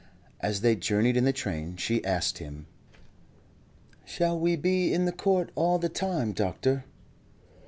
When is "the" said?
1.25-1.31, 5.05-5.11, 5.77-5.89